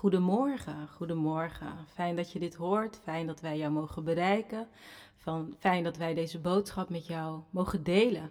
[0.00, 1.72] Goedemorgen, goedemorgen.
[1.86, 2.96] Fijn dat je dit hoort.
[3.02, 4.68] Fijn dat wij jou mogen bereiken.
[5.16, 8.30] Van, fijn dat wij deze boodschap met jou mogen delen.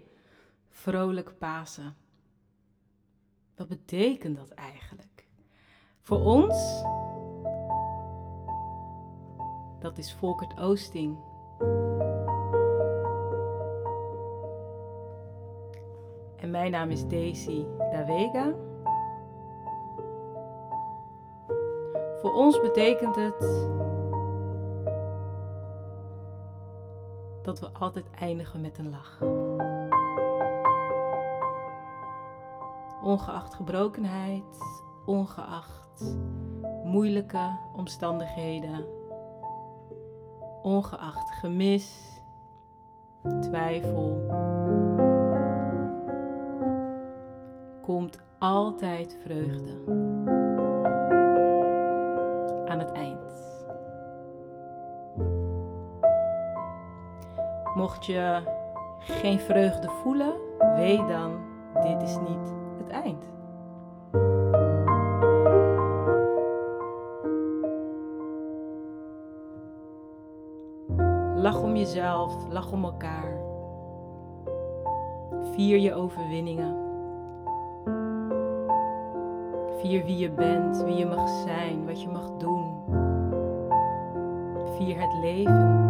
[0.69, 1.95] Vrolijk Pasen.
[3.55, 5.27] Wat betekent dat eigenlijk?
[6.01, 6.83] Voor ons,
[9.79, 11.17] dat is Volkert Oosting.
[16.35, 18.68] En mijn naam is Daisy Davega.
[22.21, 23.67] Voor ons betekent het
[27.41, 29.21] dat we altijd eindigen met een lach.
[33.03, 34.43] Ongeacht gebrokenheid,
[35.05, 36.17] ongeacht
[36.83, 38.85] moeilijke omstandigheden,
[40.61, 42.19] ongeacht gemis,
[43.41, 44.25] twijfel,
[47.81, 50.38] komt altijd vreugde
[52.69, 53.17] aan het eind.
[57.75, 58.41] Mocht je
[58.99, 60.33] geen vreugde voelen,
[60.75, 61.31] weet dan,
[61.81, 63.29] dit is niet het eind.
[71.35, 73.37] Lach om jezelf, lach om elkaar.
[75.53, 76.87] Vier je overwinningen.
[79.77, 82.58] Vier wie je bent, wie je mag zijn, wat je mag doen.
[84.79, 85.87] Vier het leven.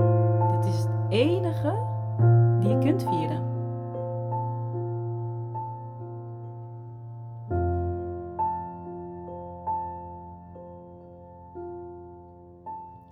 [0.52, 1.74] Dit is het enige
[2.60, 3.48] die je kunt vieren.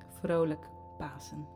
[0.08, 1.48] Vrolijk Pasen.